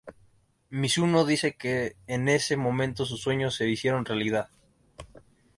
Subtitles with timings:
[0.71, 4.49] Mizuno dice que en ese momento sus sueños se hicieron realidad.